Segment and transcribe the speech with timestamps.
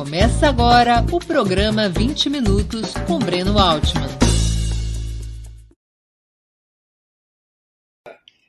[0.00, 4.08] Começa agora o programa 20 Minutos com Breno Altman.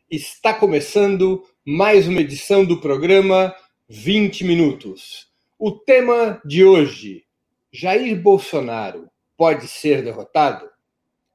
[0.09, 3.53] Está começando mais uma edição do programa
[3.89, 5.27] 20 Minutos.
[5.59, 7.25] O tema de hoje:
[7.69, 10.69] Jair Bolsonaro pode ser derrotado?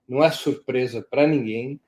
[0.09, 1.78] Não é surpresa para ninguém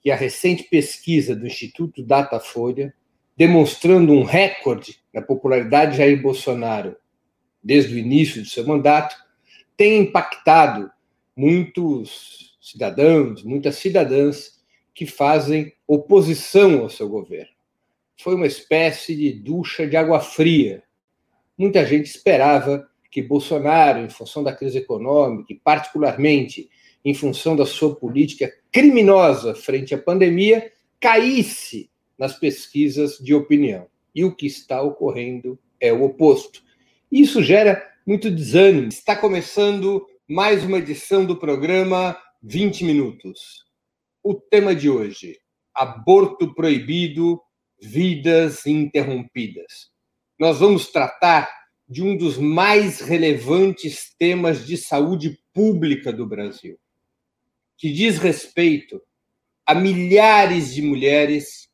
[0.00, 2.94] que a recente pesquisa do Instituto Datafolha,
[3.36, 6.96] demonstrando um recorde na popularidade de Jair Bolsonaro
[7.66, 9.16] desde o início do seu mandato,
[9.76, 10.88] tem impactado
[11.36, 14.62] muitos cidadãos, muitas cidadãs
[14.94, 17.50] que fazem oposição ao seu governo.
[18.16, 20.84] Foi uma espécie de ducha de água fria.
[21.58, 26.70] Muita gente esperava que Bolsonaro, em função da crise econômica e, particularmente,
[27.04, 33.88] em função da sua política criminosa frente à pandemia, caísse nas pesquisas de opinião.
[34.14, 36.64] E o que está ocorrendo é o oposto.
[37.10, 38.88] Isso gera muito desânimo.
[38.88, 43.64] Está começando mais uma edição do programa 20 Minutos.
[44.24, 45.38] O tema de hoje:
[45.72, 47.40] aborto proibido,
[47.80, 49.90] vidas interrompidas.
[50.36, 51.48] Nós vamos tratar
[51.88, 56.76] de um dos mais relevantes temas de saúde pública do Brasil,
[57.78, 59.00] que diz respeito
[59.64, 61.68] a milhares de mulheres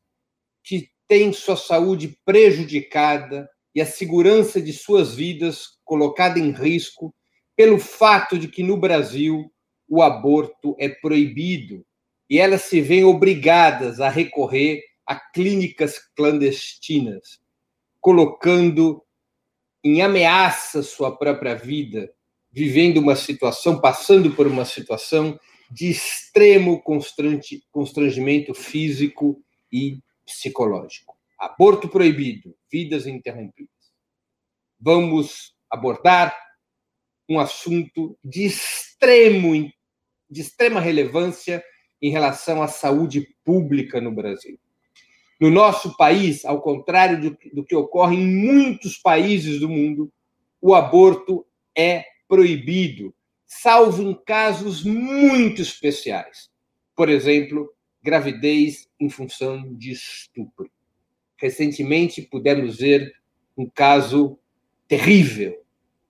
[0.62, 7.14] que têm sua saúde prejudicada e a segurança de suas vidas colocada em risco
[7.56, 9.50] pelo fato de que no Brasil
[9.88, 11.84] o aborto é proibido
[12.28, 17.40] e elas se veem obrigadas a recorrer a clínicas clandestinas,
[18.00, 19.02] colocando
[19.84, 22.10] em ameaça sua própria vida,
[22.50, 25.38] vivendo uma situação, passando por uma situação
[25.70, 31.16] de extremo constrangimento físico e psicológico.
[31.42, 33.72] Aborto proibido, vidas interrompidas.
[34.78, 36.36] Vamos abordar
[37.28, 39.68] um assunto de extremo
[40.30, 41.62] de extrema relevância
[42.00, 44.56] em relação à saúde pública no Brasil.
[45.40, 50.12] No nosso país, ao contrário do, do que ocorre em muitos países do mundo,
[50.60, 51.44] o aborto
[51.76, 53.12] é proibido,
[53.44, 56.48] salvo em casos muito especiais.
[56.94, 57.68] Por exemplo,
[58.00, 60.70] gravidez em função de estupro.
[61.42, 63.12] Recentemente pudemos ver
[63.58, 64.38] um caso
[64.86, 65.60] terrível.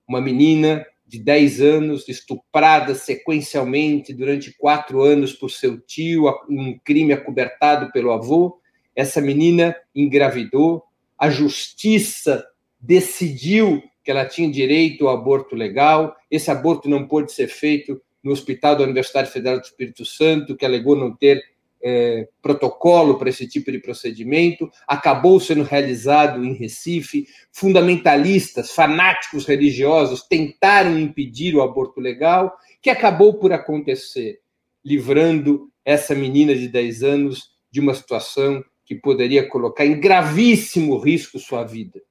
[0.07, 7.13] Uma menina de 10 anos estuprada sequencialmente durante quatro anos por seu tio, um crime
[7.13, 8.59] acobertado pelo avô.
[8.95, 10.83] Essa menina engravidou,
[11.17, 12.45] a justiça
[12.79, 16.15] decidiu que ela tinha direito ao aborto legal.
[16.29, 20.63] Esse aborto não pôde ser feito no Hospital da Universidade Federal do Espírito Santo, que
[20.63, 21.41] alegou não ter
[21.83, 27.27] é, protocolo para esse tipo de procedimento, acabou sendo realizado em Recife.
[27.51, 34.39] Fundamentalistas, fanáticos religiosos tentaram impedir o aborto legal, que acabou por acontecer,
[34.83, 41.37] livrando essa menina de 10 anos de uma situação que poderia colocar em gravíssimo risco
[41.37, 42.01] sua vida.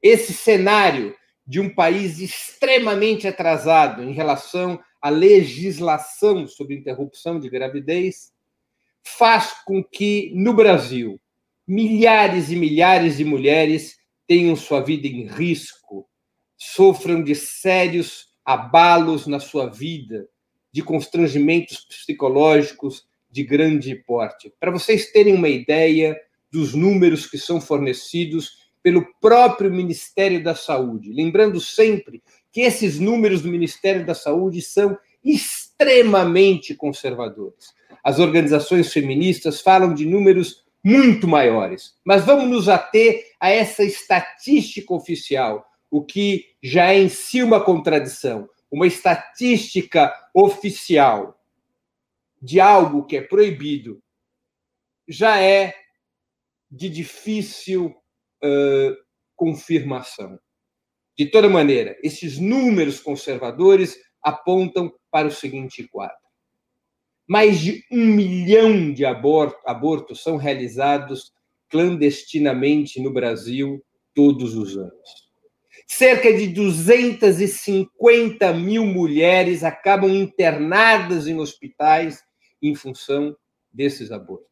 [0.00, 8.32] Esse cenário de um país extremamente atrasado em relação à legislação sobre interrupção de gravidez
[9.04, 11.20] faz com que, no Brasil,
[11.66, 13.96] milhares e milhares de mulheres
[14.26, 16.08] tenham sua vida em risco,
[16.56, 20.28] sofram de sérios abalos na sua vida,
[20.72, 24.52] de constrangimentos psicológicos de grande porte.
[24.58, 26.16] Para vocês terem uma ideia
[26.50, 33.42] dos números que são fornecidos pelo próprio Ministério da Saúde, lembrando sempre que esses números
[33.42, 37.72] do Ministério da Saúde são extremamente conservadores.
[38.02, 41.96] As organizações feministas falam de números muito maiores.
[42.04, 47.62] Mas vamos nos ater a essa estatística oficial, o que já é em si uma
[47.62, 48.48] contradição.
[48.70, 51.38] Uma estatística oficial
[52.40, 54.02] de algo que é proibido
[55.06, 55.74] já é
[56.70, 57.94] de difícil
[58.42, 58.96] uh,
[59.36, 60.38] confirmação.
[61.16, 66.16] De toda maneira, esses números conservadores apontam para o seguinte quadro:
[67.26, 71.32] mais de um milhão de abortos, abortos são realizados
[71.68, 73.82] clandestinamente no Brasil
[74.14, 75.22] todos os anos.
[75.86, 82.22] Cerca de 250 mil mulheres acabam internadas em hospitais
[82.62, 83.36] em função
[83.72, 84.48] desses abortos.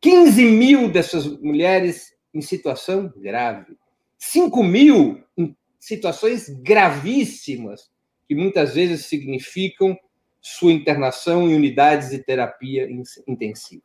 [0.00, 3.76] 15 mil dessas mulheres em situação grave.
[4.18, 7.90] 5 mil em situações gravíssimas,
[8.26, 9.96] que muitas vezes significam
[10.42, 12.88] sua internação em unidades de terapia
[13.26, 13.82] intensiva.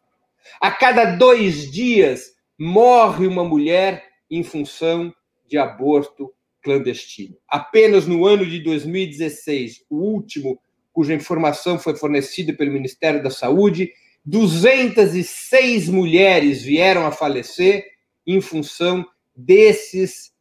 [0.59, 5.13] A cada dois dias morre uma mulher em função
[5.47, 7.37] de aborto clandestino.
[7.47, 10.59] Apenas no ano de 2016, o último
[10.91, 13.93] cuja informação foi fornecida pelo Ministério da Saúde,
[14.25, 17.85] 206 mulheres vieram a falecer
[18.25, 19.05] em função
[19.35, 20.33] desses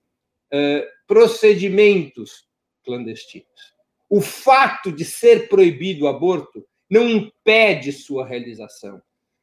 [0.52, 2.48] uh, procedimentos
[2.82, 3.75] clandestinos.
[4.08, 9.02] O fato de ser proibido o aborto não impede sua realização,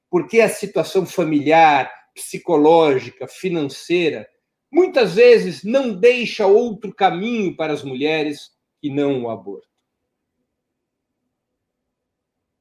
[0.09, 4.29] porque a situação familiar, psicológica, financeira,
[4.71, 8.51] muitas vezes não deixa outro caminho para as mulheres
[8.81, 9.67] que não o aborto.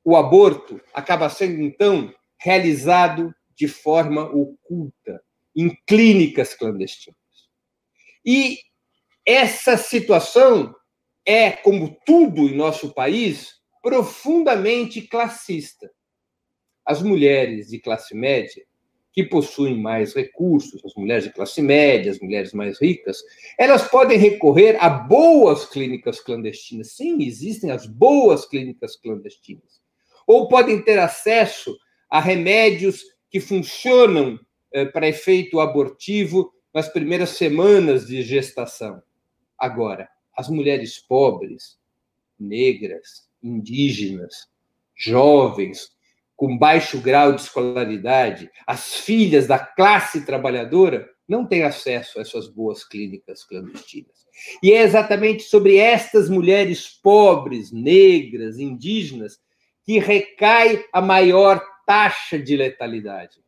[0.05, 5.23] O aborto acaba sendo, então, realizado de forma oculta,
[5.55, 7.21] em clínicas clandestinas.
[8.25, 8.59] E
[9.25, 10.75] essa situação
[11.27, 15.91] é, como tudo em nosso país, profundamente classista.
[16.85, 18.65] As mulheres de classe média,
[19.13, 23.19] que possuem mais recursos, as mulheres de classe média, as mulheres mais ricas,
[23.59, 26.93] elas podem recorrer a boas clínicas clandestinas.
[26.93, 29.83] Sim, existem as boas clínicas clandestinas.
[30.27, 31.77] Ou podem ter acesso
[32.11, 34.41] a remédios que funcionam
[34.73, 39.03] eh, para efeito abortivo nas primeiras semanas de gestação.
[39.59, 41.79] Agora, as mulheres pobres,
[42.38, 44.49] negras, indígenas,
[44.94, 45.90] jovens,
[46.37, 52.49] com baixo grau de escolaridade, as filhas da classe trabalhadora, não têm acesso a essas
[52.49, 54.26] boas clínicas clandestinas.
[54.62, 59.40] E é exatamente sobre estas mulheres pobres, negras, indígenas,
[59.84, 63.43] que recai a maior taxa de letalidade.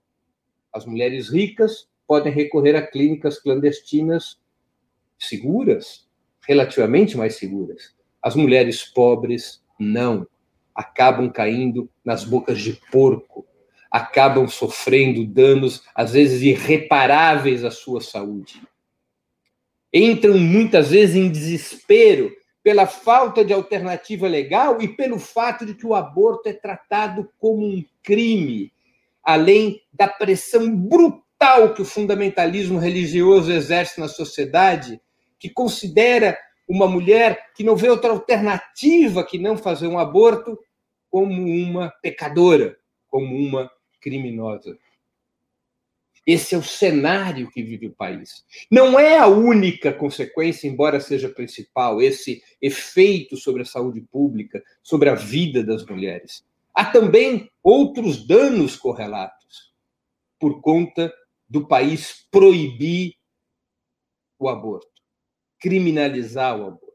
[0.72, 4.38] As mulheres ricas podem recorrer a clínicas clandestinas
[5.18, 6.03] seguras,
[6.46, 7.94] relativamente mais seguras.
[8.22, 10.26] As mulheres pobres não.
[10.74, 13.46] Acabam caindo nas bocas de porco,
[13.90, 18.60] acabam sofrendo danos, às vezes irreparáveis à sua saúde.
[19.92, 22.32] Entram muitas vezes em desespero
[22.64, 27.64] pela falta de alternativa legal e pelo fato de que o aborto é tratado como
[27.64, 28.72] um crime,
[29.22, 34.98] além da pressão brutal que o fundamentalismo religioso exerce na sociedade
[35.44, 40.58] que considera uma mulher que não vê outra alternativa que não fazer um aborto
[41.10, 43.70] como uma pecadora, como uma
[44.00, 44.78] criminosa.
[46.26, 48.42] Esse é o cenário que vive o país.
[48.70, 55.10] Não é a única consequência, embora seja principal, esse efeito sobre a saúde pública, sobre
[55.10, 56.42] a vida das mulheres.
[56.72, 59.74] Há também outros danos correlatos
[60.40, 61.12] por conta
[61.46, 63.12] do país proibir
[64.38, 64.93] o aborto
[65.64, 66.92] criminalizar o aborto.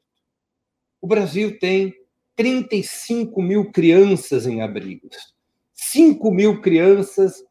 [1.02, 1.92] O Brasil tem
[2.36, 5.34] 35 mil crianças em abrigos,
[5.74, 7.44] 5 mil crianças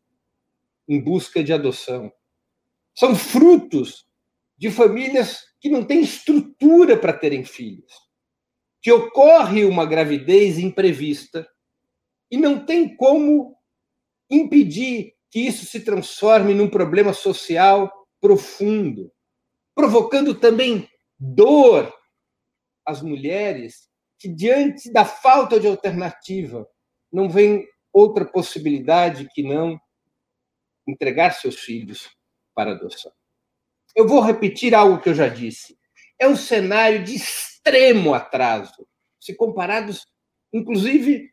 [0.87, 2.13] em busca de adoção.
[2.95, 4.07] São frutos
[4.57, 7.93] de famílias que não têm estrutura para terem filhos,
[8.81, 11.49] que ocorre uma gravidez imprevista
[12.31, 13.57] e não tem como
[14.31, 19.11] impedir que isso se transforme num problema social profundo,
[19.75, 20.89] provocando também
[21.19, 21.93] dor
[22.87, 23.89] às mulheres
[24.19, 26.69] que, diante da falta de alternativa,
[27.13, 29.81] não vem outra possibilidade que não
[30.87, 32.09] entregar seus filhos
[32.55, 33.13] para adoção.
[33.95, 35.79] Eu vou repetir algo que eu já disse.
[36.19, 38.87] É um cenário de extremo atraso,
[39.21, 40.07] se comparados,
[40.53, 41.33] inclusive,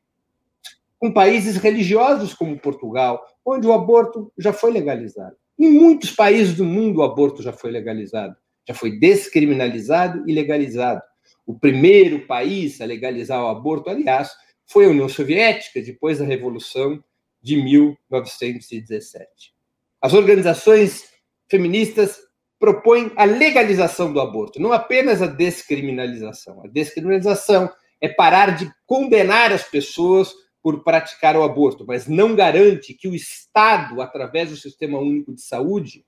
[1.00, 5.36] com países religiosos como Portugal, onde o aborto já foi legalizado.
[5.58, 8.36] Em muitos países do mundo, o aborto já foi legalizado
[8.68, 11.02] já foi descriminalizado e legalizado.
[11.46, 14.32] O primeiro país a legalizar o aborto, aliás,
[14.66, 17.04] foi a União Soviética, depois da Revolução
[17.42, 19.54] de 1917.
[20.02, 21.06] As organizações
[21.50, 22.18] feministas
[22.60, 26.64] propõem a legalização do aborto, não apenas a descriminalização.
[26.64, 27.70] A descriminalização
[28.02, 33.14] é parar de condenar as pessoas por praticar o aborto, mas não garante que o
[33.14, 36.04] Estado, através do Sistema Único de Saúde,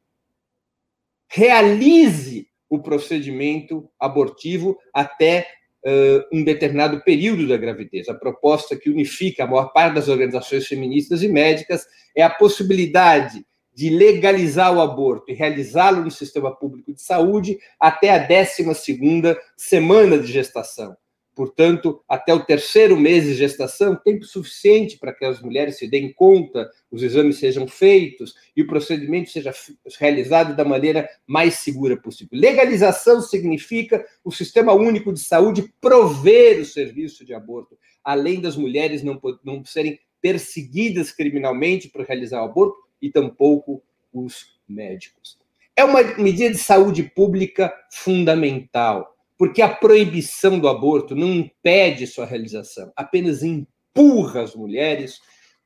[1.27, 5.47] realize o procedimento abortivo até
[5.85, 8.09] uh, um determinado período da gravidez.
[8.09, 13.45] A proposta que unifica a maior parte das organizações feministas e médicas é a possibilidade
[13.73, 20.17] de legalizar o aborto e realizá-lo no sistema público de saúde até a 12 semana
[20.17, 20.97] de gestação
[21.37, 26.11] portanto, até o terceiro mês de gestação, tempo suficiente para que as mulheres se deem
[26.11, 29.53] conta, os exames sejam feitos e o procedimento seja
[29.99, 32.29] realizado da maneira mais segura possível.
[32.33, 39.03] Legalização significa o Sistema Único de Saúde prover o serviço de aborto, além das mulheres
[39.03, 45.37] não, não serem perseguidas criminalmente por realizar o aborto e tampouco os médicos.
[45.75, 52.25] é uma medida de saúde pública fundamental, porque a proibição do aborto não impede sua
[52.25, 55.21] realização, apenas empurra as mulheres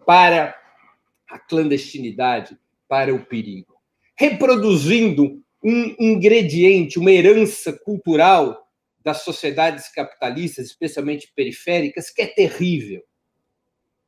[0.05, 0.55] para
[1.29, 3.75] a clandestinidade, para o perigo,
[4.17, 8.67] reproduzindo um ingrediente, uma herança cultural
[9.03, 13.01] das sociedades capitalistas, especialmente periféricas, que é terrível.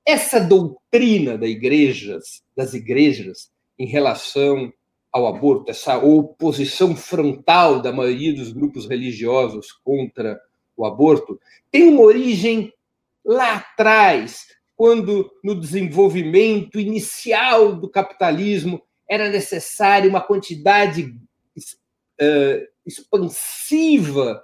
[0.05, 4.71] Essa doutrina da igrejas, das igrejas em relação
[5.13, 10.41] ao aborto, essa oposição frontal da maioria dos grupos religiosos contra
[10.75, 11.39] o aborto,
[11.69, 12.73] tem uma origem
[13.23, 24.43] lá atrás, quando no desenvolvimento inicial do capitalismo era necessária uma quantidade uh, expansiva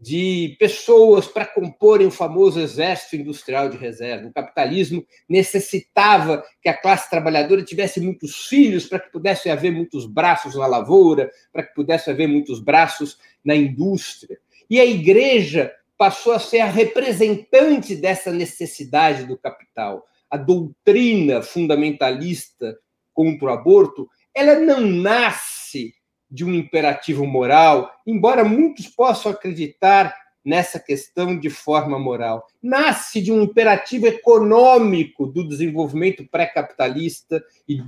[0.00, 4.28] de pessoas para comporem o famoso exército industrial de reserva.
[4.28, 10.06] O capitalismo necessitava que a classe trabalhadora tivesse muitos filhos para que pudesse haver muitos
[10.06, 14.38] braços na lavoura, para que pudesse haver muitos braços na indústria.
[14.70, 20.06] E a igreja passou a ser a representante dessa necessidade do capital.
[20.30, 22.78] A doutrina fundamentalista
[23.12, 25.92] contra o aborto, ela não nasce
[26.30, 32.46] de um imperativo moral, embora muitos possam acreditar nessa questão de forma moral.
[32.62, 37.82] Nasce de um imperativo econômico do desenvolvimento pré-capitalista e,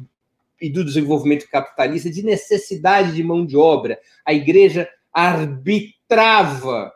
[0.60, 3.98] e, do desenvolvimento capitalista, de necessidade de mão de obra.
[4.26, 6.92] A igreja arbitrava,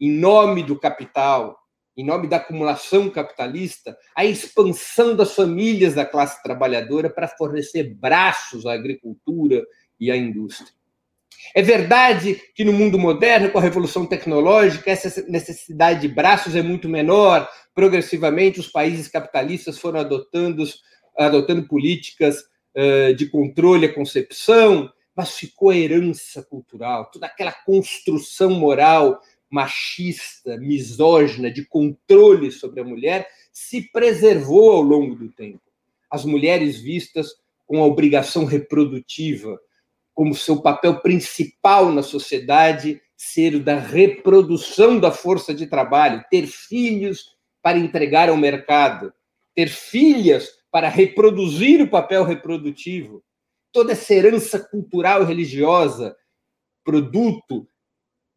[0.00, 1.58] em nome do capital,
[1.96, 8.66] em nome da acumulação capitalista, a expansão das famílias da classe trabalhadora para fornecer braços
[8.66, 9.66] à agricultura
[9.98, 10.77] e à indústria.
[11.54, 16.62] É verdade que no mundo moderno, com a revolução tecnológica, essa necessidade de braços é
[16.62, 17.48] muito menor.
[17.74, 20.64] Progressivamente, os países capitalistas foram adotando,
[21.16, 28.50] adotando políticas uh, de controle à concepção, mas ficou a herança cultural, toda aquela construção
[28.50, 35.60] moral machista, misógina, de controle sobre a mulher, se preservou ao longo do tempo.
[36.10, 37.34] As mulheres vistas
[37.66, 39.58] com a obrigação reprodutiva,
[40.18, 46.44] como seu papel principal na sociedade ser o da reprodução da força de trabalho, ter
[46.48, 49.14] filhos para entregar ao mercado,
[49.54, 53.22] ter filhas para reproduzir o papel reprodutivo.
[53.72, 56.16] Toda essa herança cultural e religiosa,
[56.84, 57.68] produto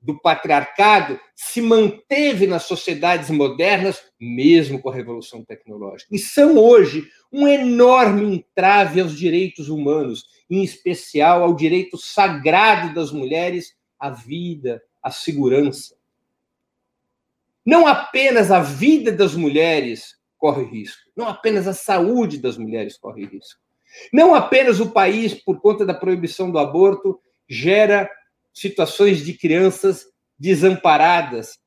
[0.02, 6.14] do patriarcado se manteve nas sociedades modernas, mesmo com a revolução tecnológica.
[6.14, 13.12] E são hoje um enorme entrave aos direitos humanos, em especial ao direito sagrado das
[13.12, 15.96] mulheres à vida, à segurança.
[17.64, 23.26] Não apenas a vida das mulheres corre risco, não apenas a saúde das mulheres corre
[23.26, 23.62] risco.
[24.12, 28.10] Não apenas o país, por conta da proibição do aborto, gera
[28.54, 30.06] situações de crianças
[30.38, 31.60] desamparadas,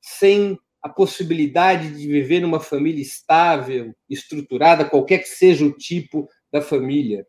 [0.00, 6.60] sem a possibilidade de viver numa família estável, estruturada, qualquer que seja o tipo da
[6.60, 7.26] família.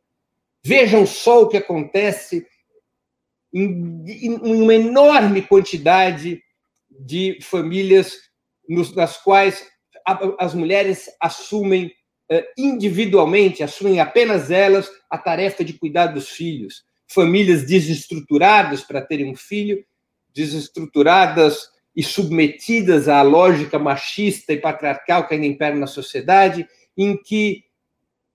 [0.64, 2.46] Vejam só o que acontece
[3.54, 6.42] em, uma enorme quantidade
[6.90, 8.14] de famílias
[8.68, 9.66] nos, nas quais
[10.38, 11.88] as mulheres assumem
[12.32, 19.32] uh, individualmente, assumem apenas elas a tarefa de cuidar dos filhos famílias desestruturadas para terem
[19.32, 19.84] um filho,
[20.34, 27.64] desestruturadas e submetidas à lógica machista e patriarcal que ainda impera na sociedade, em que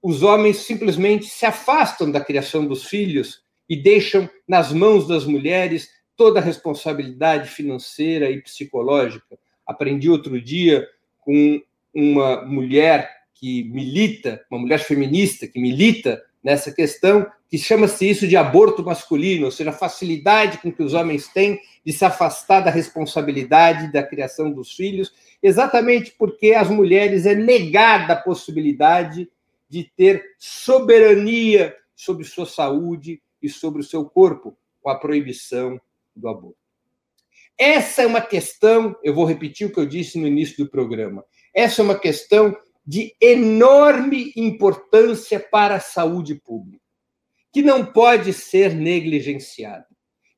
[0.03, 5.91] os homens simplesmente se afastam da criação dos filhos e deixam nas mãos das mulheres
[6.17, 9.39] toda a responsabilidade financeira e psicológica.
[9.67, 10.89] Aprendi outro dia
[11.21, 11.63] com
[11.95, 18.37] uma mulher que milita, uma mulher feminista que milita nessa questão, que chama-se isso de
[18.37, 22.71] aborto masculino, ou seja, a facilidade com que os homens têm de se afastar da
[22.71, 29.29] responsabilidade da criação dos filhos, exatamente porque às mulheres é negada a possibilidade
[29.69, 35.81] de ter soberania sobre sua saúde e sobre o seu corpo, com a proibição
[36.15, 36.57] do aborto.
[37.59, 41.25] Essa é uma questão, eu vou repetir o que eu disse no início do programa,
[41.55, 46.81] essa é uma questão de enorme importância para a saúde pública
[47.53, 49.87] que não pode ser negligenciada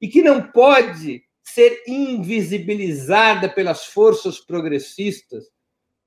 [0.01, 5.51] e que não pode ser invisibilizada pelas forças progressistas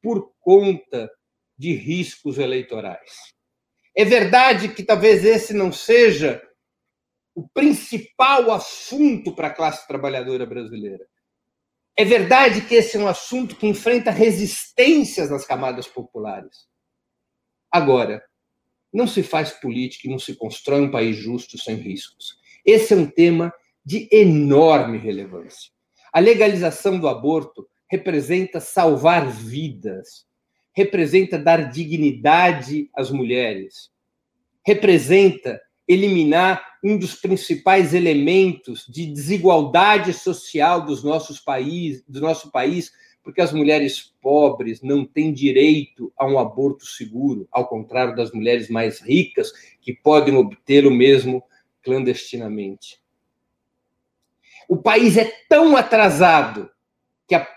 [0.01, 1.09] por conta
[1.57, 3.33] de riscos eleitorais.
[3.95, 6.41] É verdade que talvez esse não seja
[7.33, 11.05] o principal assunto para a classe trabalhadora brasileira.
[11.97, 16.67] É verdade que esse é um assunto que enfrenta resistências nas camadas populares.
[17.71, 18.21] Agora,
[18.91, 22.37] não se faz política e não se constrói um país justo sem riscos.
[22.65, 23.53] Esse é um tema
[23.85, 25.71] de enorme relevância.
[26.11, 30.25] A legalização do aborto representa salvar vidas,
[30.73, 33.89] representa dar dignidade às mulheres,
[34.65, 42.91] representa eliminar um dos principais elementos de desigualdade social dos nossos países, do nosso país,
[43.23, 48.69] porque as mulheres pobres não têm direito a um aborto seguro, ao contrário das mulheres
[48.69, 49.51] mais ricas,
[49.81, 51.43] que podem obtê-lo mesmo
[51.81, 52.99] clandestinamente.
[54.69, 56.69] O país é tão atrasado
[57.27, 57.47] que a,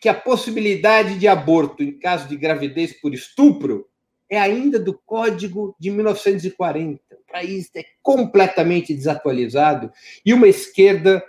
[0.00, 3.89] que a possibilidade de aborto em caso de gravidez por estupro
[4.30, 7.02] é ainda do Código de 1940.
[7.16, 9.92] O país é completamente desatualizado
[10.24, 11.22] e uma esquerda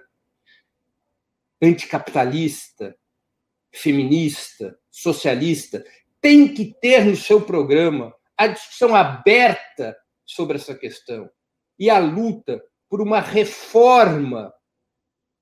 [1.59, 2.95] anticapitalista,
[3.71, 5.83] feminista, socialista,
[6.21, 11.29] tem que ter no seu programa a discussão aberta sobre essa questão
[11.79, 14.53] e a luta por uma reforma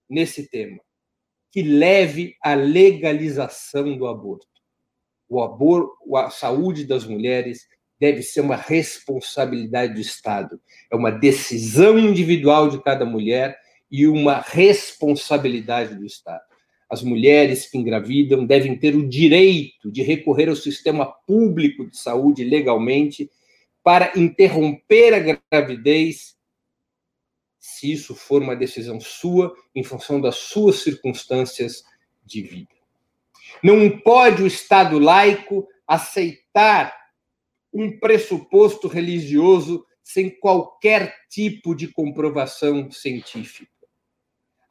[0.10, 0.80] nesse tema
[1.52, 4.48] que leve à legalização do aborto.
[5.30, 7.68] O aborto, a saúde das mulheres
[8.00, 10.60] deve ser uma responsabilidade do Estado.
[10.92, 13.58] É uma decisão individual de cada mulher
[13.92, 16.42] e uma responsabilidade do Estado.
[16.90, 22.44] As mulheres que engravidam devem ter o direito de recorrer ao sistema público de saúde
[22.44, 23.30] legalmente
[23.84, 26.36] para interromper a gravidez
[27.60, 31.84] se isso for uma decisão sua, em função das suas circunstâncias
[32.26, 32.79] de vida.
[33.64, 36.96] Não pode o Estado laico aceitar
[37.74, 43.72] um pressuposto religioso sem qualquer tipo de comprovação científica.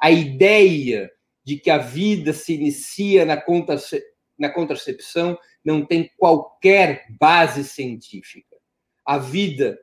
[0.01, 1.11] A ideia
[1.45, 4.03] de que a vida se inicia na, contrace
[4.39, 8.57] na contracepção não tem qualquer base científica.
[9.05, 9.79] A vida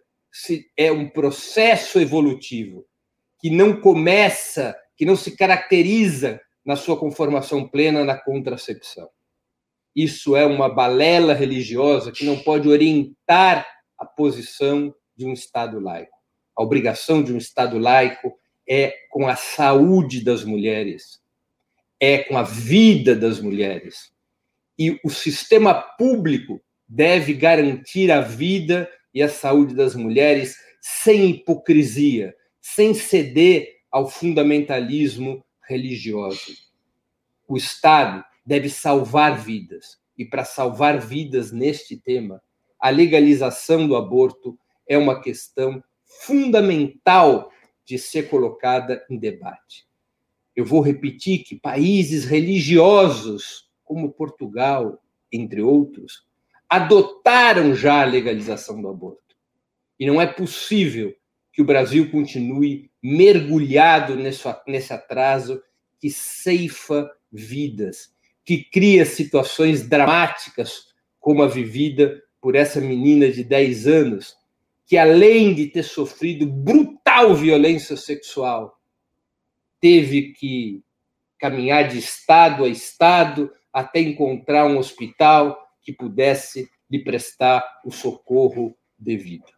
[0.78, 2.86] é um processo evolutivo
[3.40, 9.10] que não começa, que não se caracteriza na sua conformação plena na contracepção.
[9.95, 13.65] Isso é uma balela religiosa que não pode orientar
[13.97, 16.17] a posição de um Estado laico.
[16.58, 18.34] A obrigação de um Estado laico
[18.67, 21.21] é com a saúde das mulheres,
[21.99, 24.12] é com a vida das mulheres.
[24.78, 32.36] E o sistema público deve garantir a vida e a saúde das mulheres sem hipocrisia,
[32.60, 36.54] sem ceder ao fundamentalismo religioso.
[37.47, 42.41] O Estado deve salvar vidas, e para salvar vidas neste tema,
[42.80, 47.51] a legalização do aborto é uma questão fundamental
[47.84, 49.88] de ser colocada em debate.
[50.56, 56.25] Eu vou repetir que países religiosos, como Portugal, entre outros,
[56.69, 59.36] adotaram já a legalização do aborto.
[59.99, 61.13] E não é possível
[61.56, 65.63] que o Brasil continue mergulhado nesse, nesse atraso
[65.98, 68.13] que ceifa vidas,
[68.44, 70.88] que cria situações dramáticas,
[71.18, 74.36] como a vivida por essa menina de 10 anos,
[74.86, 78.78] que além de ter sofrido brutal violência sexual,
[79.80, 80.84] teve que
[81.39, 88.78] caminhar de estado a estado até encontrar um hospital que pudesse lhe prestar o socorro
[89.00, 89.55] devido.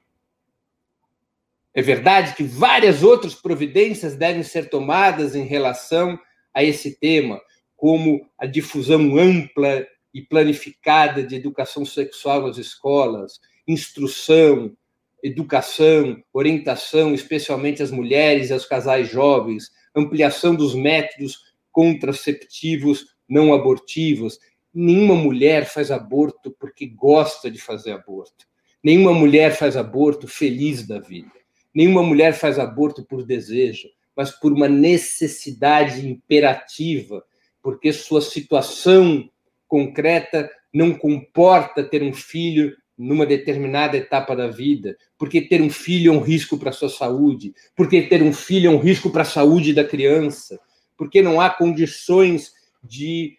[1.77, 6.17] É verdade que várias outras providências devem ser tomadas em relação
[6.51, 7.39] a esse tema,
[7.75, 14.75] como a difusão ampla e planificada de educação sexual nas escolas, instrução,
[15.23, 24.39] educação, orientação, especialmente às mulheres e aos casais jovens, ampliação dos métodos contraceptivos não abortivos.
[24.73, 28.47] Nenhuma mulher faz aborto porque gosta de fazer aborto.
[28.83, 31.36] Nenhuma mulher faz aborto feliz da vida.
[31.77, 37.23] Nenhuma mulher faz aborto por desejo, mas por uma necessidade imperativa,
[37.61, 39.29] porque sua situação
[39.67, 46.11] concreta não comporta ter um filho numa determinada etapa da vida, porque ter um filho
[46.11, 49.25] é um risco para sua saúde, porque ter um filho é um risco para a
[49.25, 50.59] saúde da criança,
[50.97, 53.37] porque não há condições de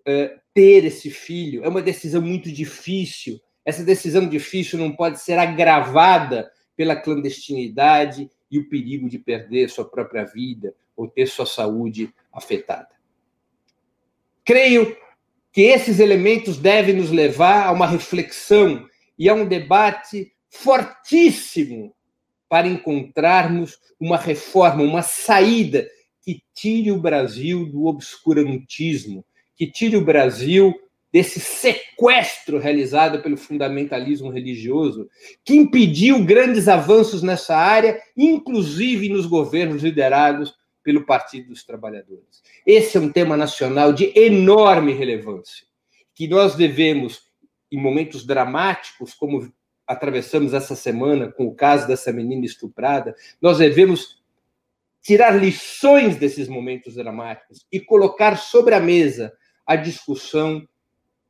[0.00, 1.64] uh, ter esse filho.
[1.64, 3.40] É uma decisão muito difícil.
[3.64, 9.84] Essa decisão difícil não pode ser agravada pela clandestinidade e o perigo de perder sua
[9.84, 12.90] própria vida ou ter sua saúde afetada.
[14.44, 14.96] Creio
[15.52, 21.94] que esses elementos devem nos levar a uma reflexão e a um debate fortíssimo
[22.48, 25.88] para encontrarmos uma reforma, uma saída
[26.22, 29.24] que tire o Brasil do obscurantismo,
[29.56, 30.74] que tire o Brasil
[31.12, 35.08] desse sequestro realizado pelo fundamentalismo religioso,
[35.44, 42.42] que impediu grandes avanços nessa área, inclusive nos governos liderados pelo Partido dos Trabalhadores.
[42.66, 45.66] Esse é um tema nacional de enorme relevância,
[46.14, 47.22] que nós devemos,
[47.70, 49.52] em momentos dramáticos, como
[49.86, 54.22] atravessamos essa semana com o caso dessa menina estuprada, nós devemos
[55.02, 59.32] tirar lições desses momentos dramáticos e colocar sobre a mesa
[59.66, 60.66] a discussão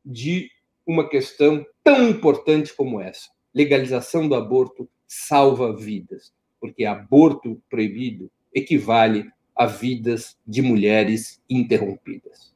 [0.05, 0.51] de
[0.87, 3.29] uma questão tão importante como essa.
[3.55, 12.53] Legalização do aborto salva vidas, porque aborto proibido equivale a vidas de mulheres interrompidas.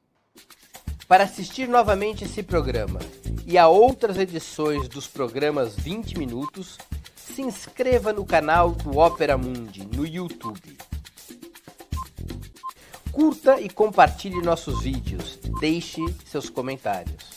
[1.07, 2.99] Para assistir novamente esse programa
[3.45, 6.77] e a outras edições dos programas 20 Minutos,
[7.15, 10.77] se inscreva no canal do Opera Mundi no YouTube.
[13.11, 17.36] Curta e compartilhe nossos vídeos, deixe seus comentários.